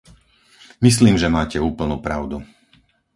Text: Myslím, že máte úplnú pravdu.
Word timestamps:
Myslím, 0.85 1.13
že 1.21 1.29
máte 1.37 1.57
úplnú 1.69 1.95
pravdu. 2.07 2.37